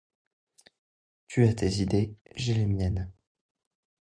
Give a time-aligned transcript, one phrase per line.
[1.27, 3.11] Tu as tes idées, j'ai les miennes.